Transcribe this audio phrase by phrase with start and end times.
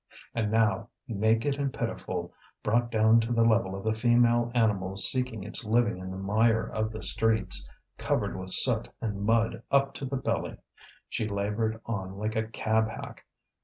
[0.33, 5.43] And now, naked and pitiful, brought down to the level of the female animal seeking
[5.43, 10.05] its living in the mire of the streets, covered with soot and mud up to
[10.05, 10.57] the belly,
[11.07, 13.27] she laboured on like a cab hack.